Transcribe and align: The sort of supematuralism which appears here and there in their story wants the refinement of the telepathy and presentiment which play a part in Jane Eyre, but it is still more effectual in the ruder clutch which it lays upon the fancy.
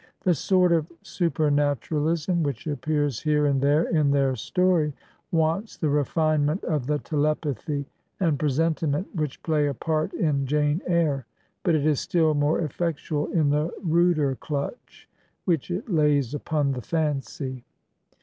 The 0.23 0.33
sort 0.33 0.71
of 0.71 0.91
supematuralism 1.03 2.41
which 2.41 2.65
appears 2.65 3.19
here 3.19 3.45
and 3.45 3.61
there 3.61 3.83
in 3.83 4.09
their 4.09 4.35
story 4.35 4.93
wants 5.31 5.77
the 5.77 5.89
refinement 5.89 6.63
of 6.63 6.87
the 6.87 6.97
telepathy 6.97 7.85
and 8.19 8.39
presentiment 8.39 9.15
which 9.15 9.43
play 9.43 9.67
a 9.67 9.75
part 9.75 10.11
in 10.15 10.47
Jane 10.47 10.81
Eyre, 10.87 11.27
but 11.61 11.75
it 11.75 11.85
is 11.85 11.99
still 11.99 12.33
more 12.33 12.61
effectual 12.61 13.27
in 13.31 13.51
the 13.51 13.69
ruder 13.83 14.33
clutch 14.35 15.07
which 15.45 15.69
it 15.69 15.87
lays 15.87 16.33
upon 16.33 16.71
the 16.71 16.81
fancy. 16.81 17.63